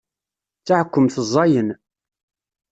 [0.59, 1.69] D taɛekkemt ẓẓayen.